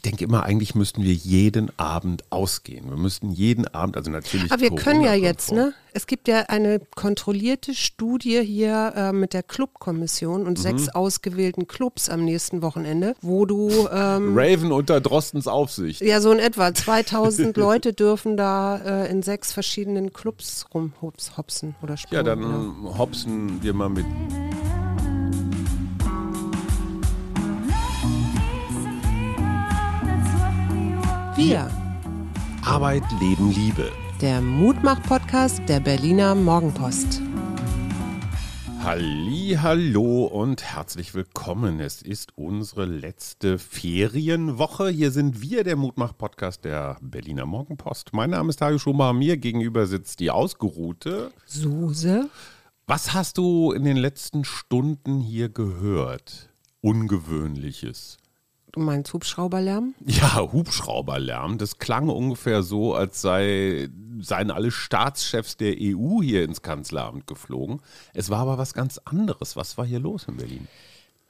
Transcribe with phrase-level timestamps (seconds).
[0.00, 2.88] Ich denke immer, eigentlich müssten wir jeden Abend ausgehen.
[2.88, 4.52] Wir müssten jeden Abend, also natürlich.
[4.52, 5.74] Aber wir können ja jetzt, ne?
[5.92, 10.62] Es gibt ja eine kontrollierte Studie hier äh, mit der Clubkommission und mhm.
[10.62, 13.88] sechs ausgewählten Clubs am nächsten Wochenende, wo du.
[13.92, 16.00] Ähm, Raven unter Drostens Aufsicht.
[16.00, 16.72] Ja, so in etwa.
[16.72, 22.18] 2000 Leute dürfen da äh, in sechs verschiedenen Clubs rumhopsen oder spielen.
[22.18, 22.98] Ja, dann ja.
[22.98, 24.06] hopsen wir mal mit.
[31.38, 31.70] Wir.
[32.64, 33.92] Arbeit, Leben, Liebe.
[34.20, 37.22] Der Mutmach-Podcast der Berliner Morgenpost.
[38.80, 41.78] Halli, hallo und herzlich willkommen.
[41.78, 44.88] Es ist unsere letzte Ferienwoche.
[44.88, 48.12] Hier sind wir, der Mutmach-Podcast der Berliner Morgenpost.
[48.12, 49.12] Mein Name ist Tage Schumacher.
[49.12, 52.28] Mir gegenüber sitzt die ausgeruhte Suse.
[52.88, 56.48] Was hast du in den letzten Stunden hier gehört?
[56.80, 58.18] Ungewöhnliches.
[58.78, 59.96] Du meinst Hubschrauberlärm?
[60.06, 61.58] Ja, Hubschrauberlärm.
[61.58, 63.88] Das klang ungefähr so, als sei,
[64.20, 67.80] seien alle Staatschefs der EU hier ins Kanzleramt geflogen.
[68.14, 69.56] Es war aber was ganz anderes.
[69.56, 70.68] Was war hier los in Berlin?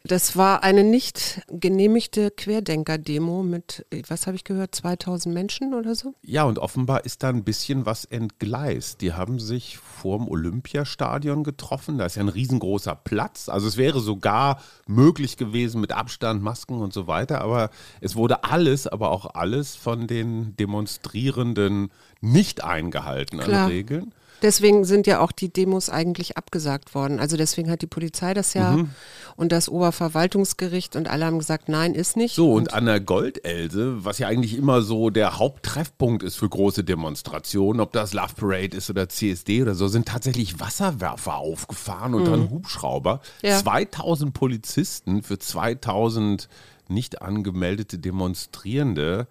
[0.09, 6.15] Das war eine nicht genehmigte Querdenker-Demo mit, was habe ich gehört, 2000 Menschen oder so?
[6.23, 9.03] Ja, und offenbar ist da ein bisschen was entgleist.
[9.03, 11.99] Die haben sich vorm Olympiastadion getroffen.
[11.99, 13.51] Da ist ja ein riesengroßer Platz.
[13.51, 17.43] Also es wäre sogar möglich gewesen mit Abstand, Masken und so weiter.
[17.43, 17.69] Aber
[18.01, 21.91] es wurde alles, aber auch alles von den Demonstrierenden
[22.23, 23.65] nicht eingehalten Klar.
[23.65, 24.15] an Regeln.
[24.43, 27.19] Deswegen sind ja auch die Demos eigentlich abgesagt worden.
[27.19, 28.91] Also deswegen hat die Polizei das ja mhm.
[29.37, 32.35] und das Oberverwaltungsgericht und alle haben gesagt, nein, ist nicht.
[32.35, 36.49] So, und, und an der Goldelse, was ja eigentlich immer so der Haupttreffpunkt ist für
[36.49, 42.15] große Demonstrationen, ob das Love Parade ist oder CSD oder so, sind tatsächlich Wasserwerfer aufgefahren
[42.15, 42.31] und mhm.
[42.31, 43.21] dann Hubschrauber.
[43.43, 43.59] Ja.
[43.59, 46.49] 2000 Polizisten für 2000
[46.89, 49.27] nicht angemeldete Demonstrierende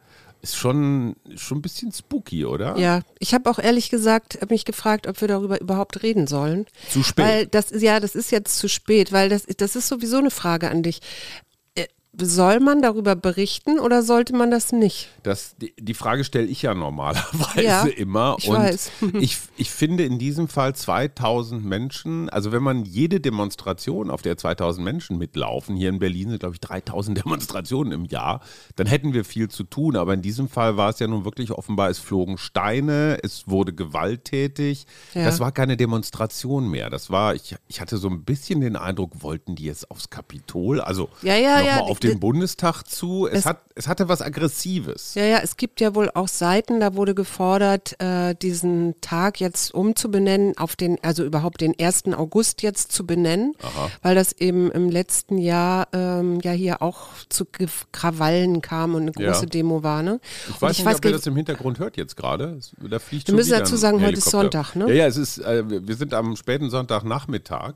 [0.49, 2.77] ist schon, schon ein bisschen spooky, oder?
[2.77, 6.65] Ja, ich habe auch ehrlich gesagt mich gefragt, ob wir darüber überhaupt reden sollen.
[6.89, 7.25] Zu spät.
[7.25, 10.69] Weil das, ja, das ist jetzt zu spät, weil das, das ist sowieso eine Frage
[10.69, 11.01] an dich
[12.19, 15.09] soll man darüber berichten oder sollte man das nicht?
[15.23, 18.35] Das, die, die Frage stelle ich ja normalerweise ja, immer.
[18.39, 18.91] Ich und weiß.
[19.19, 24.37] ich, ich finde in diesem Fall 2000 Menschen, also wenn man jede Demonstration, auf der
[24.37, 28.41] 2000 Menschen mitlaufen, hier in Berlin sind glaube ich 3000 Demonstrationen im Jahr,
[28.75, 29.95] dann hätten wir viel zu tun.
[29.95, 33.73] Aber in diesem Fall war es ja nun wirklich offenbar, es flogen Steine, es wurde
[33.73, 34.85] gewalttätig.
[35.13, 35.25] Ja.
[35.25, 36.89] Das war keine Demonstration mehr.
[36.89, 40.81] Das war, ich, ich hatte so ein bisschen den Eindruck, wollten die jetzt aufs Kapitol,
[40.81, 43.27] also ja, ja, nochmal ja, auf den den Bundestag zu.
[43.27, 45.15] Es, es, hat, es hatte was Aggressives.
[45.15, 49.73] Ja, ja, es gibt ja wohl auch Seiten, da wurde gefordert, äh, diesen Tag jetzt
[49.73, 52.05] umzubenennen, auf den, also überhaupt den 1.
[52.13, 53.89] August jetzt zu benennen, Aha.
[54.01, 57.45] weil das eben im letzten Jahr ähm, ja hier auch zu
[57.91, 59.49] Krawallen kam und eine große ja.
[59.49, 60.03] Demo war.
[60.03, 60.19] Ne?
[60.49, 62.59] Ich weiß ich nicht, weiß, ob ihr das im Hintergrund hört jetzt gerade.
[62.79, 64.87] Da fliegt Wir müssen dazu sagen, heute ist Sonntag, ne?
[64.89, 67.75] Ja, ja, es ist, äh, wir sind am späten Sonntagnachmittag.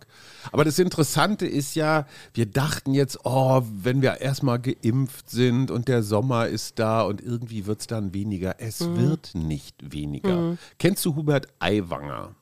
[0.52, 5.88] Aber das Interessante ist ja, wir dachten jetzt, oh, wenn wir erstmal geimpft sind und
[5.88, 8.56] der Sommer ist da und irgendwie wird es dann weniger.
[8.60, 8.98] Es mhm.
[8.98, 10.36] wird nicht weniger.
[10.36, 10.58] Mhm.
[10.80, 12.36] Kennst du Hubert Aiwanger?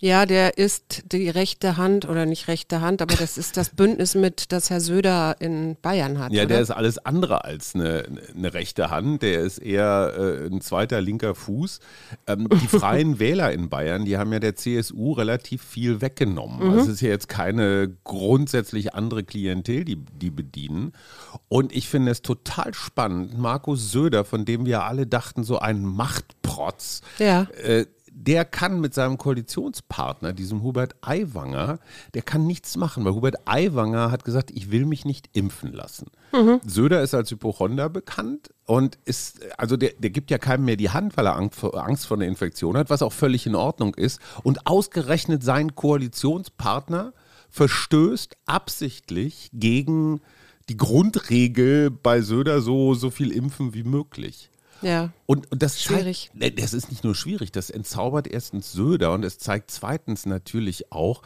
[0.00, 4.14] Ja, der ist die rechte Hand oder nicht rechte Hand, aber das ist das Bündnis
[4.14, 6.32] mit, das Herr Söder in Bayern hat.
[6.32, 6.54] Ja, oder?
[6.54, 9.22] der ist alles andere als eine, eine rechte Hand.
[9.22, 11.80] Der ist eher äh, ein zweiter linker Fuß.
[12.26, 16.66] Ähm, die Freien Wähler in Bayern, die haben ja der CSU relativ viel weggenommen.
[16.66, 16.70] Mhm.
[16.72, 20.92] Also es ist ja jetzt keine grundsätzlich andere Klientel, die die bedienen.
[21.48, 23.38] Und ich finde es total spannend.
[23.38, 27.02] Markus Söder, von dem wir alle dachten, so ein Machtprotz.
[27.18, 27.46] Ja.
[27.62, 27.86] Äh,
[28.16, 31.80] der kann mit seinem Koalitionspartner, diesem Hubert Aiwanger,
[32.14, 36.06] der kann nichts machen, weil Hubert Aiwanger hat gesagt, ich will mich nicht impfen lassen.
[36.32, 36.60] Mhm.
[36.64, 40.90] Söder ist als Hypochonder bekannt und ist, also der, der gibt ja keinem mehr die
[40.90, 44.20] Hand, weil er Angst vor, einer Infektion hat, was auch völlig in Ordnung ist.
[44.44, 47.12] Und ausgerechnet sein Koalitionspartner
[47.50, 50.20] verstößt absichtlich gegen
[50.68, 54.50] die Grundregel bei Söder so, so viel impfen wie möglich.
[54.84, 55.10] Ja.
[55.26, 56.30] Und, und das schwierig.
[56.38, 60.92] Zeigt, das ist nicht nur schwierig, das entzaubert erstens Söder und es zeigt zweitens natürlich
[60.92, 61.22] auch,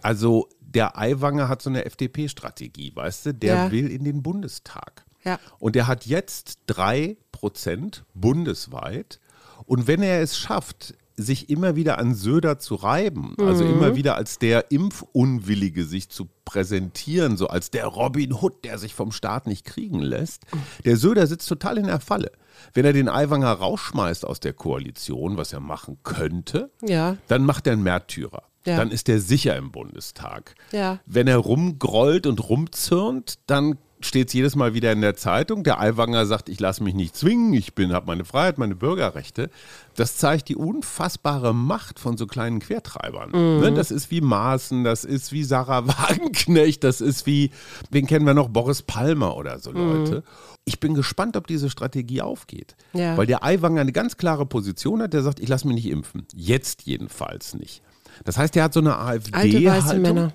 [0.00, 3.70] also der Aiwanger hat so eine FDP-Strategie, weißt du, der ja.
[3.70, 5.04] will in den Bundestag.
[5.24, 5.38] Ja.
[5.58, 9.20] Und er hat jetzt drei Prozent bundesweit.
[9.66, 13.70] Und wenn er es schafft, sich immer wieder an Söder zu reiben, also mhm.
[13.72, 18.94] immer wieder als der Impfunwillige sich zu präsentieren, so als der Robin Hood, der sich
[18.94, 20.44] vom Staat nicht kriegen lässt.
[20.84, 22.32] Der Söder sitzt total in der Falle.
[22.74, 27.16] Wenn er den Aiwanger rausschmeißt aus der Koalition, was er machen könnte, ja.
[27.28, 28.44] dann macht er einen Märtyrer.
[28.64, 28.76] Ja.
[28.76, 30.54] Dann ist er sicher im Bundestag.
[30.70, 31.00] Ja.
[31.04, 33.76] Wenn er rumgrollt und rumzirnt, dann
[34.06, 35.64] steht es jedes Mal wieder in der Zeitung.
[35.64, 39.50] Der Aiwanger sagt, ich lasse mich nicht zwingen, ich bin, habe meine Freiheit, meine Bürgerrechte.
[39.96, 43.30] Das zeigt die unfassbare Macht von so kleinen Quertreibern.
[43.30, 43.60] Mhm.
[43.60, 47.50] Ne, das ist wie Maaßen, das ist wie Sarah Wagenknecht, das ist wie,
[47.90, 50.16] wen kennen wir noch, Boris Palmer oder so Leute.
[50.16, 50.22] Mhm.
[50.64, 52.76] Ich bin gespannt, ob diese Strategie aufgeht.
[52.92, 53.16] Ja.
[53.16, 56.26] Weil der Aiwanger eine ganz klare Position hat, der sagt, ich lasse mich nicht impfen.
[56.34, 57.82] Jetzt jedenfalls nicht.
[58.24, 60.32] Das heißt, er hat so eine AfD-Haltung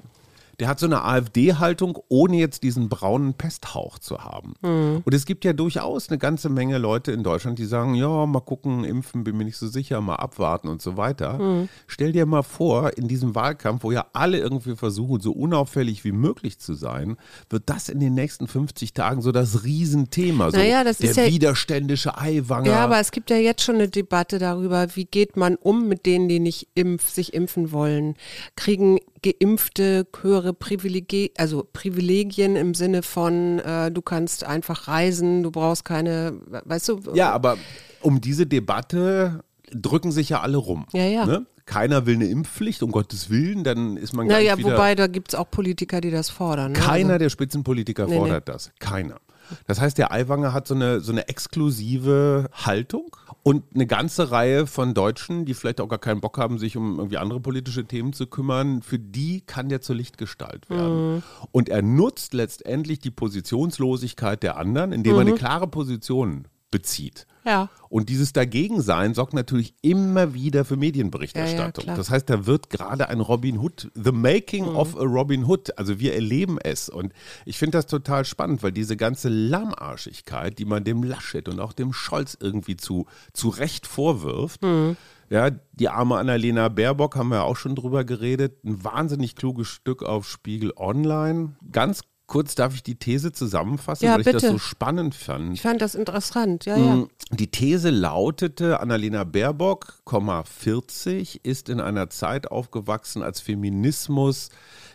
[0.59, 4.53] der hat so eine AfD-Haltung, ohne jetzt diesen braunen Pesthauch zu haben.
[4.61, 5.01] Mhm.
[5.05, 8.39] Und es gibt ja durchaus eine ganze Menge Leute in Deutschland, die sagen, ja, mal
[8.39, 11.37] gucken, impfen, bin mir nicht so sicher, mal abwarten und so weiter.
[11.37, 11.69] Mhm.
[11.85, 16.11] Stell dir mal vor, in diesem Wahlkampf, wo ja alle irgendwie versuchen, so unauffällig wie
[16.11, 17.17] möglich zu sein,
[17.49, 20.49] wird das in den nächsten 50 Tagen so das Riesenthema.
[20.49, 22.71] So naja, das der ist ja, widerständische Eiwanger.
[22.71, 26.07] Ja, aber es gibt ja jetzt schon eine Debatte darüber, wie geht man um mit
[26.07, 28.15] denen, die nicht impf, sich impfen wollen.
[28.55, 35.51] Kriegen Geimpfte höhere Privilegien, also Privilegien im Sinne von, äh, du kannst einfach reisen, du
[35.51, 36.99] brauchst keine, weißt du?
[37.13, 37.57] Ja, aber
[38.01, 40.85] um diese Debatte drücken sich ja alle rum.
[40.93, 41.25] Ja, ja.
[41.25, 41.45] Ne?
[41.65, 44.77] Keiner will eine Impfpflicht, um Gottes Willen, dann ist man naja, gleich wieder...
[44.77, 46.71] wobei, da gibt es auch Politiker, die das fordern.
[46.71, 46.79] Ne?
[46.79, 48.53] Keiner also, der Spitzenpolitiker nee, fordert nee.
[48.53, 48.71] das.
[48.79, 49.19] Keiner.
[49.65, 54.67] Das heißt, der Aiwanger hat so eine, so eine exklusive Haltung und eine ganze Reihe
[54.67, 58.13] von Deutschen, die vielleicht auch gar keinen Bock haben, sich um irgendwie andere politische Themen
[58.13, 61.15] zu kümmern, für die kann der zur Lichtgestalt werden.
[61.15, 61.23] Mhm.
[61.51, 65.19] Und er nutzt letztendlich die Positionslosigkeit der anderen, indem mhm.
[65.19, 65.37] er eine mhm.
[65.37, 67.27] klare Position bezieht.
[67.45, 67.69] Ja.
[67.89, 71.85] Und dieses Dagegensein sorgt natürlich immer wieder für Medienberichterstattung.
[71.85, 74.75] Ja, ja, das heißt, da wird gerade ein Robin Hood, the making mhm.
[74.75, 76.89] of a Robin Hood, also wir erleben es.
[76.89, 77.13] Und
[77.45, 81.71] ich finde das total spannend, weil diese ganze Lahmarschigkeit, die man dem Laschet und auch
[81.71, 84.97] dem Scholz irgendwie zu, zu Recht vorwirft, mhm.
[85.29, 88.63] Ja, die arme Annalena Baerbock haben wir auch schon drüber geredet.
[88.63, 91.57] Ein wahnsinnig kluges Stück auf Spiegel Online.
[91.69, 94.39] Ganz kurz darf ich die These zusammenfassen, ja, weil ich bitte.
[94.39, 95.53] das so spannend fand.
[95.53, 96.95] Ich fand das interessant, ja, ja.
[96.97, 104.49] Mm, die These lautete, Annalena Baerbock, 40, ist in einer Zeit aufgewachsen, als Feminismus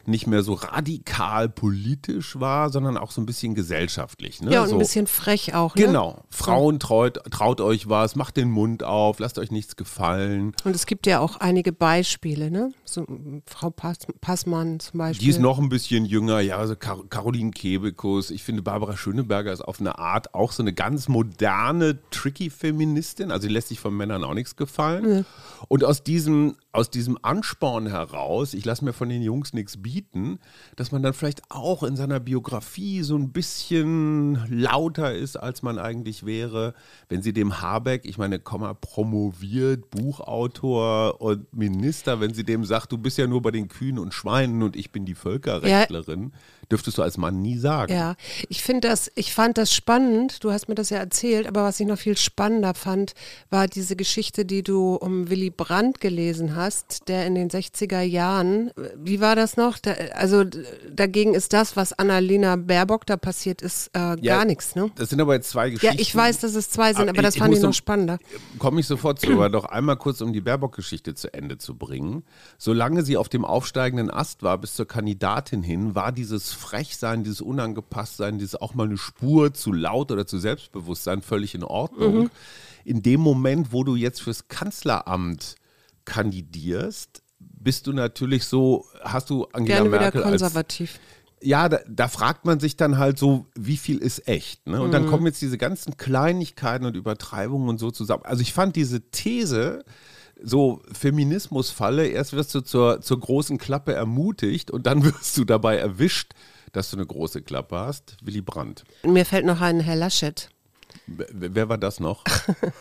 [0.08, 4.40] nicht mehr so radikal politisch war, sondern auch so ein bisschen gesellschaftlich.
[4.40, 4.52] Ne?
[4.52, 5.74] Ja, und so, ein bisschen frech auch.
[5.74, 5.86] Ne?
[5.86, 6.24] Genau.
[6.30, 10.54] Frauen traut, traut euch was, macht den Mund auf, lasst euch nichts gefallen.
[10.64, 12.72] Und es gibt ja auch einige Beispiele, ne?
[12.84, 13.06] So,
[13.46, 15.24] Frau Pass, Passmann zum Beispiel.
[15.24, 18.30] Die ist noch ein bisschen jünger, ja, also Kar Caroline Kebekus.
[18.30, 23.30] Ich finde, Barbara Schöneberger ist auf eine Art auch so eine ganz moderne, tricky Feministin.
[23.30, 25.18] Also die lässt sich von Männern auch nichts gefallen.
[25.18, 25.24] Ja.
[25.68, 29.91] Und aus diesem, aus diesem Ansporn heraus, ich lasse mir von den Jungs nichts bieten,
[30.76, 35.78] dass man dann vielleicht auch in seiner Biografie so ein bisschen lauter ist, als man
[35.78, 36.74] eigentlich wäre,
[37.08, 42.92] wenn sie dem Habeck, ich meine, Komma, promoviert, Buchautor und Minister, wenn sie dem sagt,
[42.92, 46.32] du bist ja nur bei den Kühen und Schweinen und ich bin die Völkerrechtlerin.
[46.32, 46.38] Ja
[46.72, 47.92] dürftest du als Mann nie sagen.
[47.92, 48.16] Ja,
[48.48, 51.78] ich finde das, ich fand das spannend, du hast mir das ja erzählt, aber was
[51.78, 53.12] ich noch viel spannender fand,
[53.50, 58.70] war diese Geschichte, die du um Willy Brandt gelesen hast, der in den 60er Jahren,
[58.96, 59.78] wie war das noch?
[59.82, 60.44] Da, also
[60.90, 64.92] dagegen ist das, was Annalena Baerbock da passiert ist, äh, ja, gar nichts, ne?
[64.94, 65.96] Das sind aber jetzt zwei Geschichten.
[65.96, 68.20] Ja, ich weiß, dass es zwei sind, aber, aber das ich, fand ich noch spannender.
[68.60, 72.22] Komme ich sofort zu, aber doch einmal kurz, um die Baerbock-Geschichte zu Ende zu bringen.
[72.58, 77.40] Solange sie auf dem aufsteigenden Ast war, bis zur Kandidatin hin, war dieses Frechsein, dieses
[77.40, 82.14] Unangepasstsein, dieses auch mal eine Spur zu laut oder zu Selbstbewusstsein völlig in Ordnung.
[82.14, 82.30] Mhm.
[82.84, 85.56] In dem Moment, wo du jetzt fürs Kanzleramt
[86.04, 87.21] kandidierst,
[87.62, 90.94] bist du natürlich so, hast du Angela Gerne Merkel wieder konservativ.
[90.94, 94.66] Als, ja, da, da, fragt man sich dann halt so, wie viel ist echt?
[94.66, 94.80] Ne?
[94.80, 94.92] Und mhm.
[94.92, 98.24] dann kommen jetzt diese ganzen Kleinigkeiten und Übertreibungen und so zusammen.
[98.24, 99.84] Also ich fand diese These,
[100.40, 105.76] so Feminismusfalle, erst wirst du zur, zur großen Klappe ermutigt und dann wirst du dabei
[105.76, 106.32] erwischt,
[106.72, 108.16] dass du eine große Klappe hast.
[108.22, 108.84] Willy Brandt.
[109.04, 110.48] Mir fällt noch ein Herr Laschet.
[111.06, 112.22] Wer war das noch?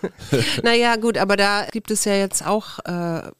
[0.64, 2.80] naja, gut, aber da gibt es ja jetzt auch.
[2.86, 3.32] Äh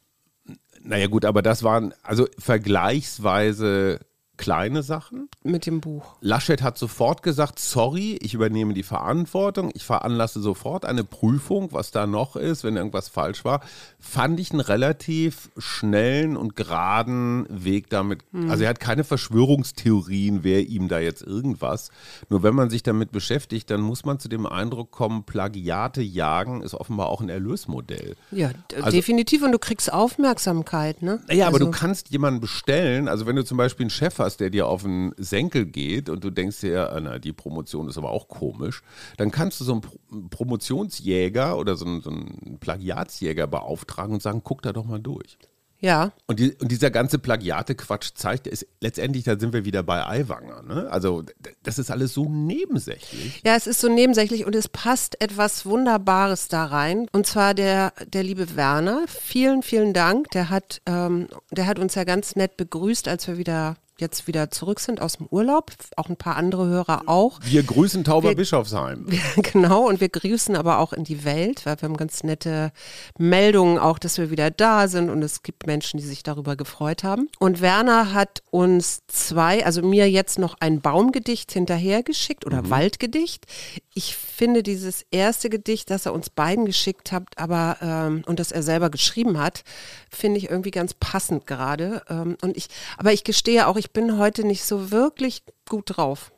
[0.84, 4.00] naja, gut, aber das waren also vergleichsweise
[4.42, 5.28] kleine Sachen.
[5.44, 6.16] Mit dem Buch.
[6.20, 11.92] Laschet hat sofort gesagt, sorry, ich übernehme die Verantwortung, ich veranlasse sofort eine Prüfung, was
[11.92, 13.60] da noch ist, wenn irgendwas falsch war.
[14.00, 18.24] Fand ich einen relativ schnellen und geraden Weg damit.
[18.32, 18.50] Hm.
[18.50, 21.90] Also er hat keine Verschwörungstheorien, wer ihm da jetzt irgendwas.
[22.28, 26.62] Nur wenn man sich damit beschäftigt, dann muss man zu dem Eindruck kommen, Plagiate jagen
[26.62, 28.16] ist offenbar auch ein Erlösmodell.
[28.32, 29.44] Ja, also, definitiv.
[29.44, 31.20] Und du kriegst Aufmerksamkeit, ne?
[31.28, 31.58] Ja, also.
[31.58, 34.50] aber du kannst jemanden bestellen, also wenn du zum Beispiel einen Chef hast, hast, der
[34.50, 38.10] dir auf den Senkel geht und du denkst dir, ah, na, die Promotion ist aber
[38.10, 38.82] auch komisch,
[39.16, 44.40] dann kannst du so einen Promotionsjäger oder so einen, so einen Plagiatsjäger beauftragen und sagen,
[44.42, 45.38] guck da doch mal durch.
[45.82, 46.12] Ja.
[46.28, 50.62] Und, die, und dieser ganze Plagiate-Quatsch zeigt, ist, letztendlich, da sind wir wieder bei Aiwanger.
[50.62, 50.88] Ne?
[50.88, 51.24] Also,
[51.64, 53.42] das ist alles so nebensächlich.
[53.44, 57.08] Ja, es ist so nebensächlich und es passt etwas Wunderbares da rein.
[57.10, 59.06] Und zwar der, der liebe Werner.
[59.08, 60.30] Vielen, vielen Dank.
[60.30, 64.50] Der hat, ähm, der hat uns ja ganz nett begrüßt, als wir wieder jetzt wieder
[64.50, 67.38] zurück sind aus dem Urlaub, auch ein paar andere Hörer auch.
[67.42, 69.06] Wir grüßen Tauberbischofsheim.
[69.36, 72.72] genau, und wir grüßen aber auch in die Welt, weil wir haben ganz nette
[73.18, 77.04] Meldungen auch, dass wir wieder da sind und es gibt Menschen, die sich darüber gefreut
[77.04, 77.28] haben.
[77.38, 82.70] Und Werner hat uns zwei, also mir jetzt noch ein Baumgedicht hinterhergeschickt oder mhm.
[82.70, 83.46] Waldgedicht.
[83.94, 88.52] Ich finde dieses erste Gedicht, das er uns beiden geschickt hat, aber ähm, und das
[88.52, 89.64] er selber geschrieben hat,
[90.10, 92.02] finde ich irgendwie ganz passend gerade.
[92.08, 96.30] Ähm, und ich, aber ich gestehe auch, ich bin heute nicht so wirklich gut drauf.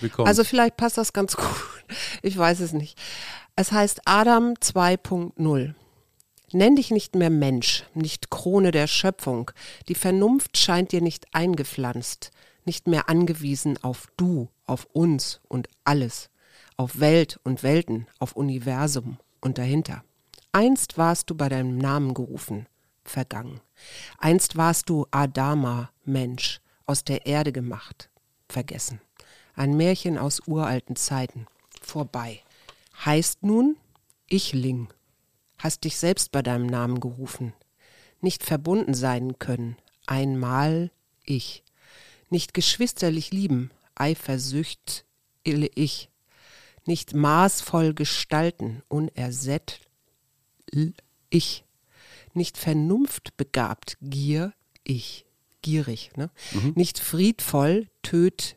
[0.00, 0.26] Willkommen.
[0.26, 1.46] Also vielleicht passt das ganz gut.
[2.22, 2.98] Ich weiß es nicht.
[3.54, 5.74] Es heißt Adam 2.0.
[6.52, 9.52] Nenn dich nicht mehr Mensch, nicht Krone der Schöpfung.
[9.86, 12.32] Die Vernunft scheint dir nicht eingepflanzt,
[12.64, 16.28] nicht mehr angewiesen auf du, auf uns und alles
[16.76, 20.02] auf Welt und Welten, auf Universum und dahinter.
[20.50, 22.66] Einst warst du bei deinem Namen gerufen,
[23.04, 23.60] vergangen.
[24.16, 28.10] Einst warst du Adama, Mensch, aus der Erde gemacht,
[28.48, 29.00] vergessen.
[29.54, 31.46] Ein Märchen aus uralten Zeiten,
[31.80, 32.42] vorbei.
[33.04, 33.76] Heißt nun
[34.28, 34.88] Ichling,
[35.56, 37.52] hast dich selbst bei deinem Namen gerufen,
[38.20, 40.90] nicht verbunden sein können, einmal
[41.24, 41.62] ich,
[42.28, 45.04] nicht geschwisterlich lieben, eifersücht,
[45.44, 46.10] ich,
[46.86, 49.86] nicht maßvoll gestalten, unersättlich,
[51.28, 51.64] ich,
[52.34, 55.24] nicht vernunftbegabt, gier, ich,
[55.62, 56.30] gierig, ne?
[56.52, 56.72] Mhm.
[56.76, 58.56] nicht friedvoll, töt,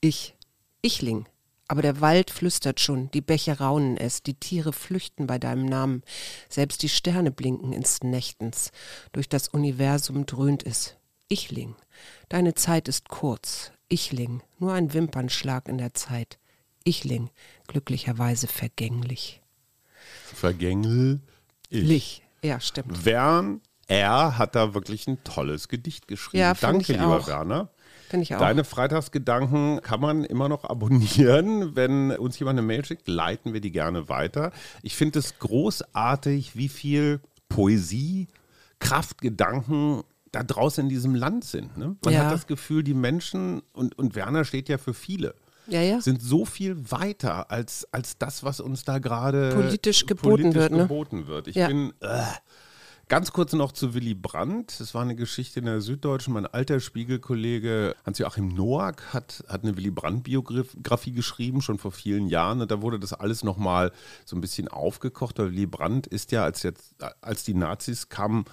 [0.00, 0.34] ich,
[0.82, 1.26] ichling.
[1.68, 6.02] Aber der Wald flüstert schon, die Bäche raunen es, die Tiere flüchten bei deinem Namen,
[6.48, 8.72] selbst die Sterne blinken ins Nächtens,
[9.12, 10.96] durch das Universum dröhnt es.
[11.30, 11.74] Ichling,
[12.28, 16.38] deine Zeit ist kurz, Ichling, nur ein Wimpernschlag in der Zeit.
[16.84, 17.30] Ichling,
[17.68, 19.40] glücklicherweise vergänglich.
[20.34, 21.20] Vergänglich.
[21.70, 22.22] Lich.
[22.42, 23.04] Ja, stimmt.
[23.06, 26.40] Wern R hat da wirklich ein tolles Gedicht geschrieben.
[26.40, 27.26] Ja, Danke, lieber auch.
[27.26, 27.68] Werner.
[28.08, 28.40] Finde ich auch.
[28.40, 31.74] Deine Freitagsgedanken kann man immer noch abonnieren.
[31.74, 34.52] Wenn uns jemand eine Mail schickt, leiten wir die gerne weiter.
[34.82, 38.28] Ich finde es großartig, wie viel Poesie,
[38.78, 41.76] Kraft, Gedanken da draußen in diesem Land sind.
[41.76, 41.96] Ne?
[42.04, 42.24] Man ja.
[42.24, 45.34] hat das Gefühl, die Menschen, und, und Werner steht ja für viele
[45.66, 46.00] ja, ja.
[46.00, 50.72] sind so viel weiter als, als das, was uns da gerade politisch geboten politisch wird.
[50.72, 50.78] Ne?
[50.78, 51.48] Geboten wird.
[51.48, 52.22] Ich bin äh,
[53.12, 54.80] Ganz kurz noch zu Willy Brandt.
[54.80, 56.32] Es war eine Geschichte in der Süddeutschen.
[56.32, 62.62] Mein alter Spiegelkollege Hans-Joachim Noack hat, hat eine Willy Brandt-Biografie geschrieben, schon vor vielen Jahren.
[62.62, 63.92] Und da wurde das alles nochmal
[64.24, 65.38] so ein bisschen aufgekocht.
[65.38, 68.46] Weil Willy Brandt ist ja, als, jetzt, als die Nazis kamen,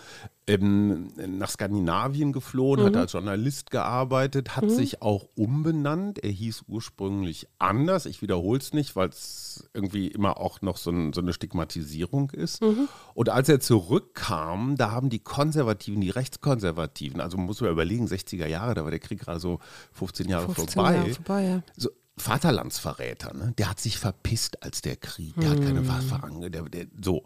[0.50, 2.86] ähm, nach Skandinavien geflohen, mhm.
[2.88, 4.70] hat als Journalist gearbeitet, hat mhm.
[4.70, 6.24] sich auch umbenannt.
[6.24, 8.06] Er hieß ursprünglich anders.
[8.06, 12.32] Ich wiederhole es nicht, weil es irgendwie immer auch noch so, ein, so eine Stigmatisierung
[12.32, 12.64] ist.
[12.64, 12.88] Mhm.
[13.14, 18.48] Und als er zurückkam, da haben die Konservativen, die Rechtskonservativen, also muss man überlegen, 60er
[18.48, 19.60] Jahre, da war der Krieg gerade so
[19.94, 20.96] 15 Jahre 15 vorbei.
[20.96, 21.64] Jahre vorbei ja.
[21.78, 23.54] so, Vaterlandsverräter, ne?
[23.58, 25.58] der hat sich verpisst als der Krieg, der hm.
[25.58, 25.88] hat keine hm.
[25.88, 27.24] Waffe ange, der, der, so.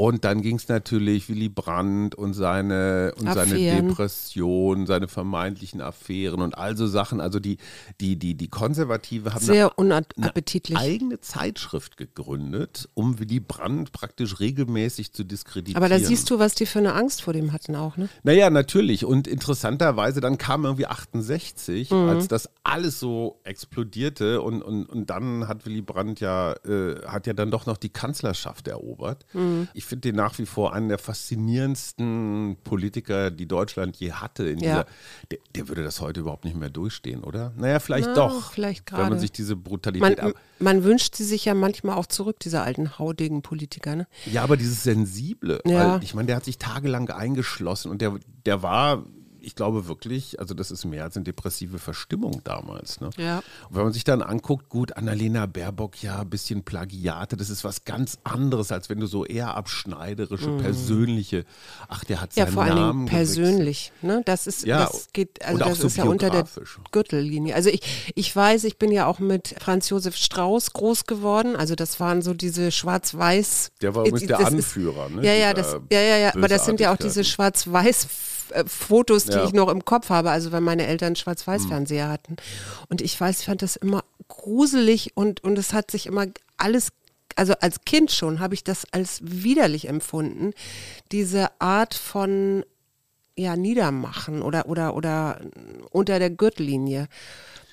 [0.00, 6.40] Und dann ging es natürlich Willy Brandt und seine und seine Depression, seine vermeintlichen Affären
[6.40, 7.20] und all so Sachen.
[7.20, 7.58] Also die,
[8.00, 10.32] die, die, die Konservative haben Sehr eine, eine
[10.76, 15.82] eigene Zeitschrift gegründet, um Willy Brandt praktisch regelmäßig zu diskreditieren.
[15.82, 18.08] Aber da siehst du, was die für eine Angst vor dem hatten auch, ne?
[18.22, 19.04] Naja, natürlich.
[19.04, 22.08] Und interessanterweise, dann kam irgendwie 68, mhm.
[22.08, 27.26] als das alles so explodierte und, und, und dann hat Willy Brandt ja, äh, hat
[27.26, 29.26] ja dann doch noch die Kanzlerschaft erobert.
[29.32, 29.66] Mhm.
[29.74, 34.50] Ich finde den nach wie vor einen der faszinierendsten Politiker, die Deutschland je hatte.
[34.50, 34.56] ja.
[34.56, 34.86] Dieser,
[35.30, 37.52] der, der, würde das heute überhaupt nicht mehr durchstehen, oder?
[37.56, 38.52] Naja, vielleicht Na, doch.
[38.52, 39.04] Vielleicht gerade.
[39.04, 42.62] Wenn man sich diese Brutalität man, man, wünscht sie sich ja manchmal auch zurück, diese
[42.62, 44.06] alten haudigen Politiker, ne?
[44.26, 45.60] Ja, aber dieses Sensible.
[45.64, 46.00] Ja.
[46.02, 49.04] ich meine, der hat sich tagelang eingeschlossen und der, der war
[49.48, 53.00] ich glaube wirklich, also das ist mehr als eine depressive Verstimmung damals.
[53.00, 53.08] Ne?
[53.16, 53.38] Ja.
[53.70, 57.64] Und wenn man sich dann anguckt, gut, Annalena Baerbock, ja, ein bisschen Plagiate, das ist
[57.64, 60.58] was ganz anderes, als wenn du so eher abschneiderische, mm.
[60.58, 61.44] persönliche,
[61.88, 64.20] ach, der hat seinen ja, vor Namen allen Dingen persönlich, ne?
[64.26, 66.44] Das ist, ja, das geht, also das so ist ja unter der
[66.92, 67.54] Gürtellinie.
[67.54, 71.74] Also ich, ich weiß, ich bin ja auch mit Franz Josef Strauß groß geworden, also
[71.74, 73.70] das waren so diese schwarz-weiß.
[73.80, 75.24] Der war übrigens der Anführer, ist, ne?
[75.24, 78.08] Ja, ja, das, ja, ja, ja, aber das sind ja auch diese schwarz-weiß
[78.52, 79.44] äh, Fotos, die ja.
[79.44, 82.12] ich noch im Kopf habe, also wenn meine Eltern Schwarz-Weiß-Fernseher mhm.
[82.12, 82.36] hatten.
[82.88, 86.26] Und ich weiß, ich fand das immer gruselig und, und es hat sich immer
[86.56, 86.88] alles
[87.36, 90.54] also als Kind schon, habe ich das als widerlich empfunden.
[91.12, 92.64] Diese Art von
[93.36, 95.40] ja, Niedermachen oder, oder, oder
[95.90, 97.06] unter der Gürtellinie.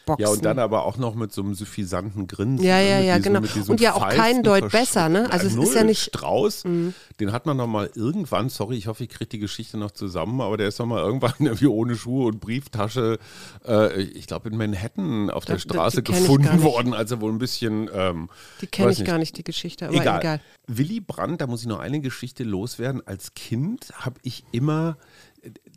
[0.05, 0.23] Boxen.
[0.23, 2.65] Ja, und dann aber auch noch mit so einem suffisanten Grinsen.
[2.65, 3.05] Ja, ja, ne?
[3.05, 3.71] ja, diesem, genau.
[3.71, 5.31] Und ja auch kein Deut besser, ne?
[5.31, 6.01] Also es ist ja nicht.
[6.01, 6.93] Strauß, mhm.
[7.19, 10.41] den hat man noch mal irgendwann, sorry, ich hoffe, ich kriege die Geschichte noch zusammen,
[10.41, 13.19] aber der ist noch mal irgendwann irgendwie ohne Schuhe und Brieftasche,
[13.67, 17.89] äh, ich glaube in Manhattan auf der Straße gefunden worden, als er wohl ein bisschen.
[17.93, 18.29] Ähm,
[18.61, 19.07] die kenne ich nicht.
[19.07, 20.19] gar nicht, die Geschichte, aber egal.
[20.19, 20.41] egal.
[20.67, 23.05] Willy Brandt, da muss ich noch eine Geschichte loswerden.
[23.05, 24.97] Als Kind habe ich immer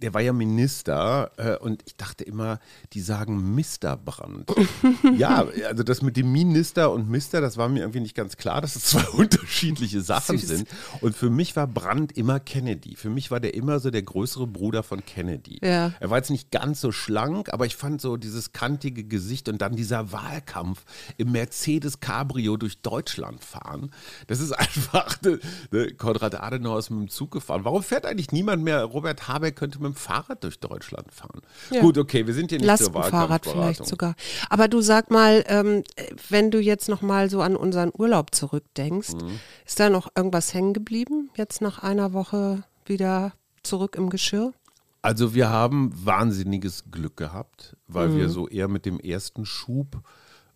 [0.03, 2.61] der war ja Minister äh, und ich dachte immer,
[2.93, 3.97] die sagen Mr.
[3.97, 4.51] Brandt.
[5.17, 8.61] ja, also das mit dem Minister und Mister, das war mir irgendwie nicht ganz klar,
[8.61, 10.49] dass es zwei unterschiedliche Sachen Süß.
[10.49, 10.69] sind.
[11.01, 12.97] Und für mich war Brandt immer Kennedy.
[12.97, 15.59] Für mich war der immer so der größere Bruder von Kennedy.
[15.63, 15.93] Ja.
[16.01, 19.61] Er war jetzt nicht ganz so schlank, aber ich fand so dieses kantige Gesicht und
[19.61, 20.85] dann dieser Wahlkampf
[21.17, 23.91] im Mercedes Cabrio durch Deutschland fahren.
[24.27, 25.39] Das ist einfach, ne,
[25.71, 27.65] ne, Konrad Adenauer ist mit dem Zug gefahren.
[27.65, 28.85] Warum fährt eigentlich niemand mehr?
[28.85, 31.43] Robert Habeck könnte mit dem Fahrrad durch Deutschland fahren.
[31.71, 31.81] Ja.
[31.81, 34.15] Gut, okay, wir sind hier nicht Lasten zur Fahrrad vielleicht sogar.
[34.49, 35.83] Aber du sag mal, ähm,
[36.29, 39.41] wenn du jetzt noch mal so an unseren Urlaub zurückdenkst, mhm.
[39.67, 41.31] ist da noch irgendwas hängen geblieben?
[41.37, 43.33] Jetzt nach einer Woche wieder
[43.65, 44.53] zurück im Geschirr?
[45.03, 48.17] Also wir haben wahnsinniges Glück gehabt, weil mhm.
[48.19, 50.03] wir so eher mit dem ersten Schub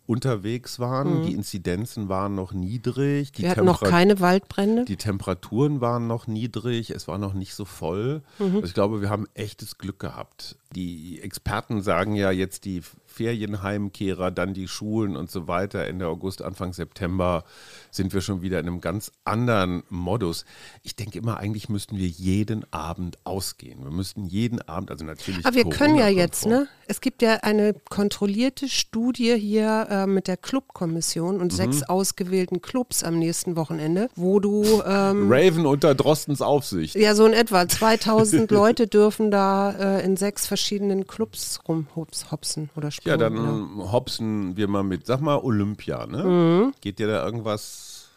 [0.05, 1.19] unterwegs waren.
[1.19, 1.25] Mhm.
[1.25, 3.31] Die Inzidenzen waren noch niedrig.
[3.31, 4.85] Die Wir hatten noch keine Waldbrände.
[4.85, 6.89] Die Temperaturen waren noch niedrig.
[6.89, 8.21] Es war noch nicht so voll.
[8.39, 8.55] Mhm.
[8.55, 10.57] Also ich glaube, wir haben echtes Glück gehabt.
[10.75, 12.81] Die Experten sagen ja jetzt die
[13.13, 15.85] Ferienheimkehrer, dann die Schulen und so weiter.
[15.85, 17.43] Ende August, Anfang September
[17.91, 20.45] sind wir schon wieder in einem ganz anderen Modus.
[20.81, 23.83] Ich denke immer, eigentlich müssten wir jeden Abend ausgehen.
[23.83, 25.45] Wir müssten jeden Abend, also natürlich.
[25.45, 26.67] Aber wir können ja jetzt, ne?
[26.87, 31.55] Es gibt ja eine kontrollierte Studie hier äh, mit der Clubkommission und mhm.
[31.55, 34.81] sechs ausgewählten Clubs am nächsten Wochenende, wo du.
[34.85, 36.95] Ähm, Raven unter Drostens Aufsicht.
[36.95, 37.67] Ja, so in etwa.
[37.67, 43.02] 2000 Leute dürfen da äh, in sechs verschiedenen Clubs rumhopsen oder spielen.
[43.05, 43.91] Ja, dann ja.
[43.91, 46.23] hopsen wir mal mit, sag mal Olympia, ne?
[46.23, 46.73] Mhm.
[46.81, 48.07] Geht dir da irgendwas?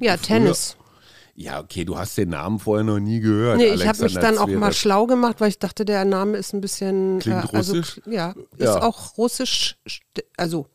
[0.00, 0.16] Ja?
[0.16, 0.76] Tennis.
[1.38, 3.58] Ja, okay, du hast den Namen vorher noch nie gehört.
[3.58, 6.54] Nee, ich habe mich dann auch mal schlau gemacht, weil ich dachte, der Name ist
[6.54, 7.18] ein bisschen.
[7.18, 8.00] Klingt äh, also, russisch?
[8.06, 8.82] Ja, ist ja.
[8.82, 9.76] auch russisch,
[10.38, 10.66] also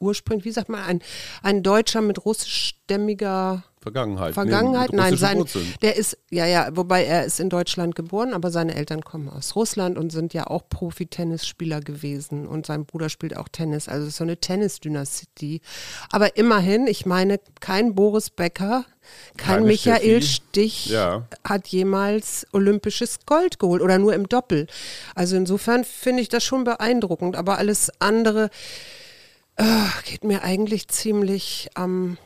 [0.00, 1.02] ursprünglich, wie sagt man, ein,
[1.42, 4.34] ein Deutscher mit russischstämmiger Vergangenheit.
[4.34, 5.44] Vergangenheit, nein, sein,
[5.82, 9.56] der ist, ja, ja, wobei er ist in Deutschland geboren, aber seine Eltern kommen aus
[9.56, 14.22] Russland und sind ja auch Profi-Tennisspieler gewesen und sein Bruder spielt auch Tennis, also so
[14.22, 15.62] eine Tennis-Dynastie.
[16.12, 18.84] Aber immerhin, ich meine, kein Boris Becker,
[19.36, 20.22] kein Keine Michael Steffi.
[20.22, 21.26] Stich ja.
[21.42, 24.68] hat jemals olympisches Gold geholt oder nur im Doppel.
[25.16, 28.48] Also insofern finde ich das schon beeindruckend, aber alles andere
[29.56, 29.64] äh,
[30.04, 32.16] geht mir eigentlich ziemlich am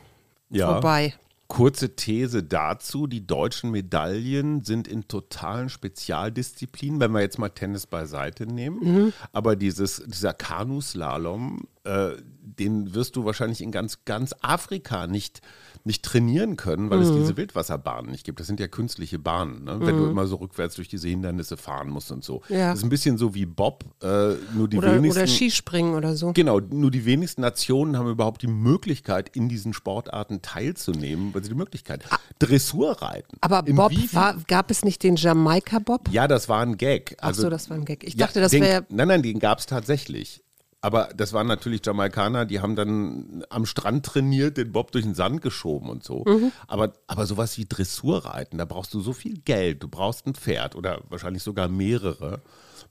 [0.49, 0.71] ja.
[0.71, 1.15] vorbei.
[1.47, 7.87] Kurze These dazu, die deutschen Medaillen sind in totalen Spezialdisziplinen, wenn wir jetzt mal Tennis
[7.87, 8.79] beiseite nehmen.
[8.79, 9.13] Mhm.
[9.31, 15.41] Aber dieses, dieser Kanuslalom, äh, den wirst du wahrscheinlich in ganz, ganz Afrika nicht
[15.87, 17.03] nicht trainieren können, weil mhm.
[17.05, 18.39] es diese Wildwasserbahnen nicht gibt.
[18.39, 19.79] Das sind ja künstliche Bahnen, ne?
[19.79, 19.99] wenn mhm.
[19.99, 22.43] du immer so rückwärts durch diese Hindernisse fahren musst und so.
[22.49, 22.69] Ja.
[22.69, 25.21] Das ist ein bisschen so wie Bob, äh, nur die oder, wenigsten.
[25.21, 26.33] Oder Skispringen oder so.
[26.33, 31.49] Genau, nur die wenigsten Nationen haben überhaupt die Möglichkeit, in diesen Sportarten teilzunehmen, weil sie
[31.49, 32.03] die Möglichkeit.
[32.09, 32.19] Ah.
[32.39, 33.37] Dressurreiten.
[33.41, 36.09] Aber Bob, war, gab es nicht den Jamaika-Bob?
[36.11, 37.15] Ja, das war ein Gag.
[37.19, 38.03] Also, Ach so, das war ein Gag.
[38.03, 38.85] Ich dachte, das wäre.
[38.89, 40.43] Nein, nein, den gab es tatsächlich.
[40.81, 45.15] Aber das waren natürlich Jamaikaner, die haben dann am Strand trainiert, den Bob durch den
[45.15, 46.23] Sand geschoben und so.
[46.27, 46.51] Mhm.
[46.67, 49.81] Aber, aber sowas wie Dressurreiten, da brauchst du so viel Geld.
[49.81, 52.41] Du brauchst ein Pferd oder wahrscheinlich sogar mehrere.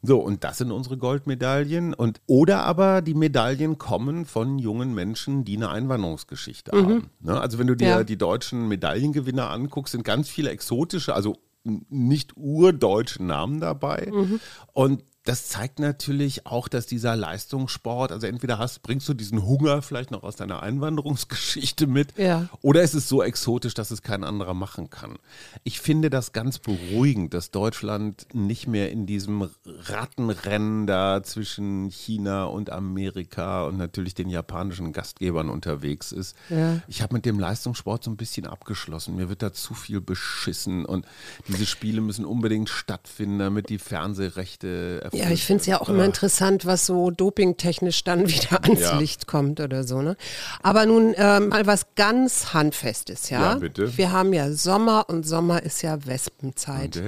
[0.03, 1.94] So, und das sind unsere Goldmedaillen.
[1.94, 6.83] Und, oder aber die Medaillen kommen von jungen Menschen, die eine Einwanderungsgeschichte mhm.
[6.83, 7.11] haben.
[7.20, 7.40] Ne?
[7.40, 8.05] Also wenn du dir ja.
[8.05, 14.11] die deutschen Medaillengewinner anguckst, sind ganz viele exotische, also nicht urdeutsche Namen dabei.
[14.12, 14.40] Mhm.
[14.72, 19.83] Und das zeigt natürlich auch, dass dieser Leistungssport, also entweder hast, bringst du diesen Hunger
[19.83, 22.49] vielleicht noch aus deiner Einwanderungsgeschichte mit, ja.
[22.62, 25.19] oder ist es so exotisch, dass es kein anderer machen kann.
[25.65, 32.45] Ich finde das ganz beruhigend, dass Deutschland nicht mehr in diesem Rattenrennen da zwischen China
[32.45, 36.37] und Amerika und natürlich den japanischen Gastgebern unterwegs ist.
[36.51, 36.81] Ja.
[36.87, 39.17] Ich habe mit dem Leistungssport so ein bisschen abgeschlossen.
[39.17, 41.05] Mir wird da zu viel beschissen und
[41.49, 46.05] diese Spiele müssen unbedingt stattfinden, damit die Fernsehrechte ja, ich finde es ja auch immer
[46.05, 48.98] interessant, was so dopingtechnisch dann wieder ans ja.
[48.98, 50.02] Licht kommt oder so.
[50.02, 50.16] Ne?
[50.62, 53.52] Aber nun äh, mal was ganz Handfestes, ja?
[53.52, 53.96] Ja, bitte.
[53.96, 57.00] Wir haben ja Sommer und Sommer ist ja Wespenzeit.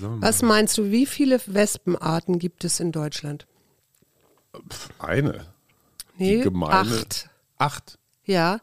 [0.00, 3.46] Was meinst du, wie viele Wespenarten gibt es in Deutschland?
[4.98, 5.46] Eine.
[6.18, 7.28] Nee, acht.
[7.58, 7.98] Acht.
[8.24, 8.60] Ja.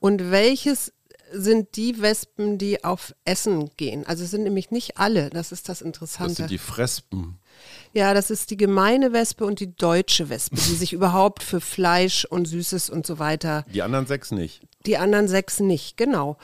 [0.00, 0.92] Und welches
[1.32, 4.06] sind die Wespen, die auf Essen gehen.
[4.06, 6.28] Also es sind nämlich nicht alle, das ist das Interessante.
[6.28, 7.38] Das sind die Frespen.
[7.92, 12.24] Ja, das ist die gemeine Wespe und die deutsche Wespe, die sich überhaupt für Fleisch
[12.24, 13.64] und Süßes und so weiter.
[13.72, 14.62] Die anderen sechs nicht.
[14.86, 16.36] Die anderen sechs nicht, genau.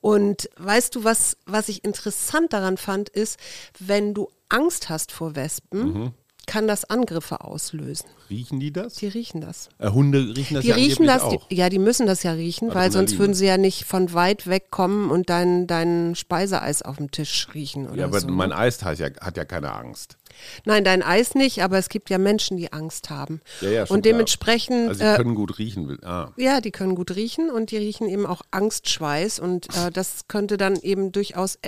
[0.00, 3.38] Und weißt du, was, was ich interessant daran fand, ist,
[3.78, 6.12] wenn du Angst hast vor Wespen, Mhm.
[6.50, 8.06] Kann das Angriffe auslösen.
[8.28, 8.94] Riechen die das?
[8.94, 9.68] Die riechen das.
[9.78, 11.46] Äh, Hunde riechen das Die ja riechen das, auch.
[11.48, 13.18] die, ja, die müssen das ja riechen, weil sonst Adrenalin.
[13.20, 17.46] würden sie ja nicht von weit weg kommen und dein, dein Speiseeis auf dem Tisch
[17.54, 18.28] riechen oder ja, aber so.
[18.28, 20.16] mein Eis hat ja, hat ja keine Angst.
[20.64, 23.40] Nein, dein Eis nicht, aber es gibt ja Menschen, die Angst haben.
[23.60, 24.12] Ja, ja, schon und klar.
[24.12, 25.98] dementsprechend, Also sie äh, können gut riechen.
[26.04, 26.32] Ah.
[26.36, 30.56] ja, die können gut riechen und die riechen eben auch Angstschweiß und äh, das könnte
[30.56, 31.58] dann eben durchaus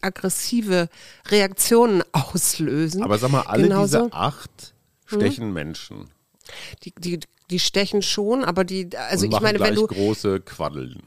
[0.00, 0.88] aggressive
[1.28, 3.02] Reaktionen auslösen.
[3.02, 4.74] Aber sag mal, alle Genauso- diese acht
[5.06, 6.08] stechen Menschen.
[6.84, 11.02] die, die, die stechen schon, aber die, also und ich meine, wenn du, große Quaddeln.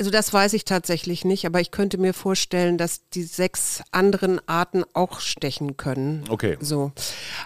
[0.00, 4.40] Also das weiß ich tatsächlich nicht, aber ich könnte mir vorstellen, dass die sechs anderen
[4.46, 6.22] Arten auch stechen können.
[6.28, 6.56] Okay.
[6.60, 6.92] So.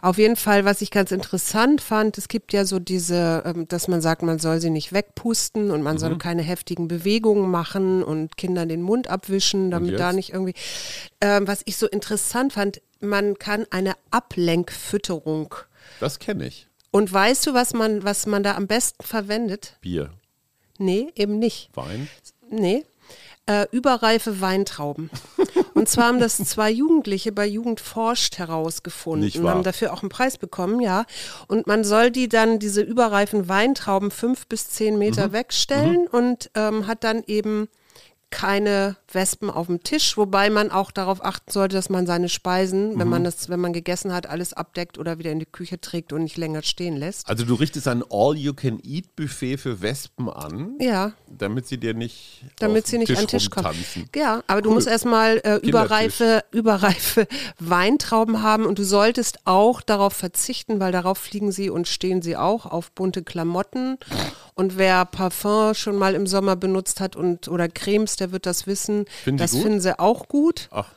[0.02, 3.88] Auf jeden Fall, was ich ganz interessant fand, es gibt ja so diese, ähm, dass
[3.88, 5.98] man sagt, man soll sie nicht wegpusten und man Mhm.
[6.00, 10.54] soll keine heftigen Bewegungen machen und Kindern den Mund abwischen, damit da nicht irgendwie.
[11.22, 15.54] Ähm, was ich so interessant fand, man kann eine Ablenkfütterung.
[16.00, 16.68] Das kenne ich.
[16.90, 19.78] Und weißt du, was man, was man da am besten verwendet?
[19.80, 20.10] Bier,
[20.78, 21.70] Nee, eben nicht.
[21.74, 22.08] Wein.
[22.52, 22.84] Nee.
[23.46, 25.10] Äh, überreife Weintrauben.
[25.74, 30.02] Und zwar haben das zwei Jugendliche bei Jugend forscht herausgefunden Nicht und haben dafür auch
[30.02, 31.06] einen Preis bekommen, ja.
[31.48, 35.32] Und man soll die dann, diese überreifen Weintrauben, fünf bis zehn Meter Mhm.
[35.32, 37.68] wegstellen und ähm, hat dann eben
[38.32, 42.98] keine Wespen auf dem Tisch, wobei man auch darauf achten sollte, dass man seine Speisen,
[42.98, 43.10] wenn Mhm.
[43.10, 46.24] man das, wenn man gegessen hat, alles abdeckt oder wieder in die Küche trägt und
[46.24, 47.28] nicht länger stehen lässt.
[47.28, 52.98] Also du richtest ein All-You-Can-Eat-Buffet für Wespen an, Ja, damit sie dir nicht damit sie
[52.98, 53.84] nicht Tisch an den Tisch kommen.
[54.16, 57.26] Ja, aber du musst erstmal äh, überreife, überreife
[57.58, 62.36] Weintrauben haben und du solltest auch darauf verzichten, weil darauf fliegen sie und stehen sie
[62.36, 63.98] auch auf bunte Klamotten.
[64.54, 68.66] Und wer Parfum schon mal im Sommer benutzt hat und oder Cremes, der wird das
[68.66, 69.04] wissen.
[69.24, 70.68] Finden das finden sie auch gut.
[70.70, 70.92] Ach,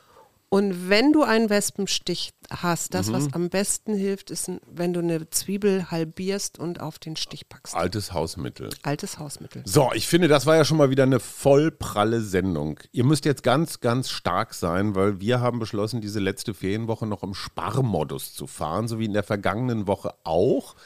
[0.48, 3.12] Und wenn du einen Wespenstich hast, das, Mhm.
[3.12, 7.74] was am besten hilft, ist, wenn du eine Zwiebel halbierst und auf den Stich packst.
[7.74, 8.70] altes Hausmittel.
[8.84, 9.62] Altes Hausmittel.
[9.66, 12.78] So, ich finde, das war ja schon mal wieder eine vollpralle Sendung.
[12.92, 17.24] Ihr müsst jetzt ganz, ganz stark sein, weil wir haben beschlossen, diese letzte Ferienwoche noch
[17.24, 20.76] im Sparmodus zu fahren, so wie in der vergangenen Woche auch,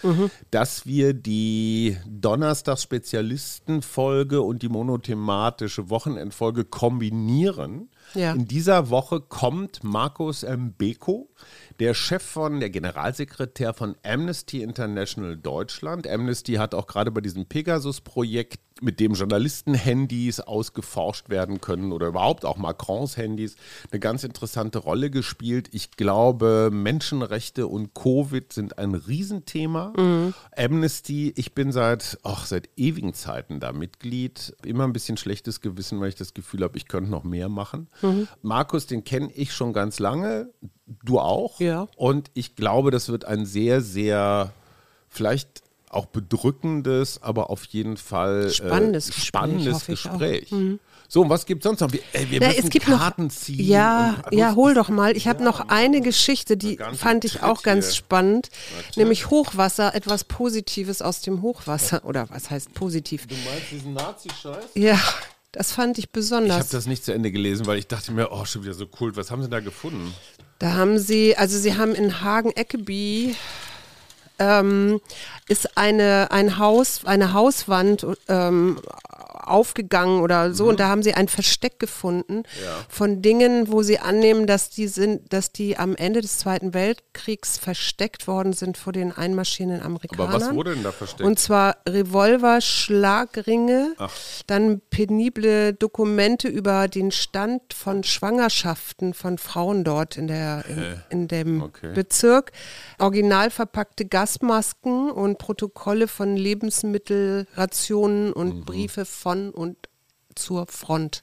[0.51, 7.91] dass wir die Donnerstags-Spezialisten-Folge und die monothematische Wochenendfolge kombinieren.
[8.15, 8.33] Ja.
[8.33, 11.29] In dieser Woche kommt Markus Mbeko,
[11.81, 16.07] der Chef von, der Generalsekretär von Amnesty International Deutschland.
[16.07, 22.47] Amnesty hat auch gerade bei diesem Pegasus-Projekt, mit dem Journalisten-Handys ausgeforscht werden können oder überhaupt
[22.47, 23.57] auch Macrons Handys,
[23.91, 25.69] eine ganz interessante Rolle gespielt.
[25.73, 29.93] Ich glaube, Menschenrechte und Covid sind ein Riesenthema.
[30.57, 34.55] Amnesty, ich bin seit, ach, seit ewigen Zeiten da Mitglied.
[34.65, 37.89] Immer ein bisschen schlechtes Gewissen, weil ich das Gefühl habe, ich könnte noch mehr machen.
[38.41, 40.51] Markus, den kenne ich schon ganz lange.
[41.05, 41.61] Du auch.
[41.61, 41.89] Ja.
[41.97, 44.53] Und ich glaube, das wird ein sehr, sehr,
[45.09, 49.87] vielleicht auch bedrückendes, aber auf jeden Fall äh, Spannendes Gespräch, spannendes.
[49.87, 50.55] Gespräch.
[51.09, 51.93] So, und was gibt es sonst noch?
[51.93, 53.67] Wir, ey, wir Ja, müssen es gibt Karten noch, ziehen.
[53.67, 55.17] Ja, und- ja, hol doch mal.
[55.17, 57.95] Ich habe noch eine Geschichte, die fand ich auch ganz hier.
[57.97, 58.49] spannend,
[58.95, 63.27] nämlich Hochwasser, etwas Positives aus dem Hochwasser oder was heißt positiv?
[63.27, 64.67] Du meinst diesen Nazi-Scheiß?
[64.75, 65.01] Ja,
[65.51, 66.69] das fand ich Ich habe besonders.
[66.69, 69.17] das nicht zu Ende gelesen, weil ich dachte mir, oh, schon wieder so cool.
[69.17, 70.15] Was haben sie da gefunden?
[70.61, 73.35] Da haben sie, also sie haben in Hagen-Eckeby
[74.39, 75.01] ähm,
[75.49, 78.79] ist eine, ein Haus, eine Hauswand ähm,
[79.47, 82.43] aufgegangen oder so und da haben sie ein Versteck gefunden
[82.89, 87.59] von Dingen, wo sie annehmen, dass die sind, dass die am Ende des Zweiten Weltkriegs
[87.59, 90.29] versteckt worden sind vor den einmarschierenden Amerikanern.
[90.29, 91.23] Aber was wurde denn da versteckt?
[91.27, 93.95] Und zwar Revolver, Schlagringe,
[94.47, 101.29] dann penible Dokumente über den Stand von Schwangerschaften von Frauen dort in, der, in, in
[101.29, 101.93] dem Okay.
[101.95, 102.53] Bezirk,
[102.99, 108.65] original verpackte Gasmasken und Protokolle von Lebensmittelrationen und Mhm.
[108.65, 109.77] Briefe von und
[110.35, 111.23] zur Front.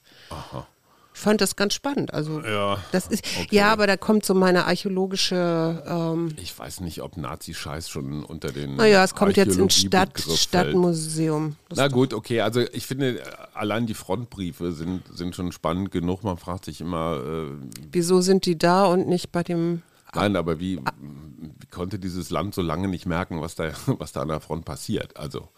[1.13, 2.13] Ich fand das ganz spannend.
[2.13, 3.47] Also Ja, das ist okay.
[3.49, 8.51] ja, aber da kommt so meine archäologische ähm, ich weiß nicht, ob Nazi-Scheiß schon unter
[8.51, 8.75] den.
[8.75, 10.19] naja, es kommt jetzt ins Stadt.
[10.19, 11.55] Stadtmuseum.
[11.69, 12.41] Das Na gut, okay.
[12.41, 13.23] Also ich finde,
[13.55, 16.23] allein die Frontbriefe sind, sind schon spannend genug.
[16.23, 19.81] Man fragt sich immer, äh, Wieso sind die da und nicht bei dem
[20.13, 24.21] nein, aber wie, wie konnte dieses Land so lange nicht merken, was da, was da
[24.21, 25.17] an der Front passiert?
[25.17, 25.49] Also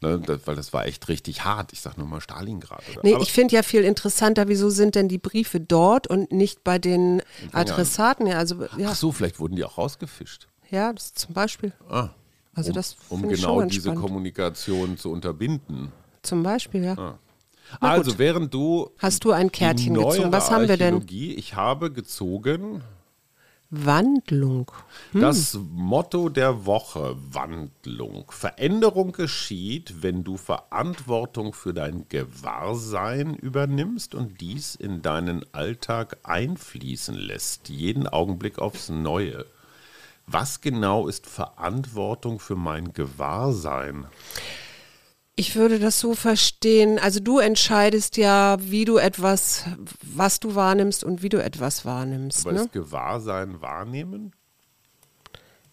[0.00, 1.72] Ne, das, weil das war echt richtig hart.
[1.72, 2.82] Ich sag nur mal Stalingrad.
[2.92, 3.00] Oder?
[3.02, 6.62] Nee, Aber ich finde ja viel interessanter, wieso sind denn die Briefe dort und nicht
[6.62, 7.20] bei den
[7.52, 8.26] Adressaten?
[8.28, 10.46] Ja, also, ja, Ach so, vielleicht wurden die auch rausgefischt.
[10.70, 11.72] ja das zum Beispiel.
[11.90, 12.10] Ah,
[12.54, 13.94] Also um, das um finde ich schon genau diese.
[13.94, 15.90] Kommunikation zu unterbinden.
[16.22, 16.94] Zum Beispiel, ja.
[16.94, 17.18] Na
[17.80, 20.30] Also, während du Hast du ein Kärtchen gezogen?
[20.32, 21.04] Was haben wir denn?
[21.10, 22.82] Ich habe gezogen
[23.70, 24.72] Wandlung.
[25.12, 28.24] das Motto der Woche, Wandlung.
[28.30, 37.14] Veränderung geschieht, wenn du Verantwortung für dein Gewahrsein übernimmst und dies in deinen Alltag einfließen
[37.14, 39.44] lässt, jeden Augenblick aufs Neue.
[40.26, 44.06] Was genau ist Verantwortung für mein Gewahrsein?
[45.38, 46.98] Ich würde das so verstehen.
[46.98, 49.64] Also du entscheidest ja, wie du etwas,
[50.02, 52.44] was du wahrnimmst und wie du etwas wahrnimmst.
[52.44, 52.62] Aber Ne?
[52.62, 54.32] ist Gewahrsein wahrnehmen?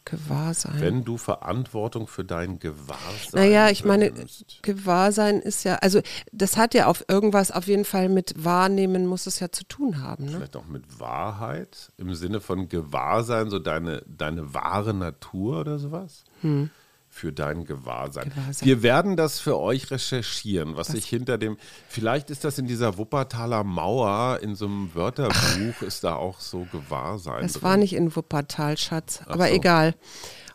[0.06, 0.80] Gewahrsein.
[0.80, 4.14] Wenn du Verantwortung für dein Gewahrsein Naja, ich meine.
[4.62, 6.00] Gewahrsein ist ja, also
[6.32, 10.04] das hat ja auf irgendwas auf jeden Fall mit Wahrnehmen muss es ja zu tun
[10.04, 10.26] haben.
[10.26, 10.32] Ne?
[10.34, 16.24] Vielleicht auch mit Wahrheit im Sinne von Gewahrsein, so deine, deine wahre Natur oder sowas?
[17.16, 18.30] Für dein Gewahrsein.
[18.36, 18.68] Gewahrsein.
[18.68, 21.56] Wir werden das für euch recherchieren, was, sich hinter dem.
[21.88, 26.68] Vielleicht ist das in dieser Wuppertaler Mauer, in so einem Wörterbuch, ist da auch so
[26.74, 27.44] Gewahrsein.
[27.44, 27.62] Das drin.
[27.62, 29.22] war nicht in Wuppertal, Schatz.
[29.28, 29.54] Aber so.
[29.54, 29.96] egal.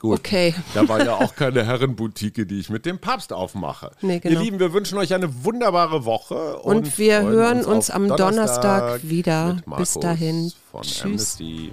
[0.00, 0.18] Gut.
[0.18, 0.54] Okay.
[0.74, 3.92] Da war ja auch keine Herrenboutique, die ich mit dem Papst aufmache.
[4.02, 4.38] Nee, genau.
[4.38, 6.58] Ihr Lieben, wir wünschen euch eine wunderbare Woche.
[6.58, 9.54] Und, Und wir hören uns auf am Donnerstag wieder.
[9.64, 10.52] mit Bis dahin.
[10.82, 11.04] Tschüss.
[11.04, 11.72] Amnesty.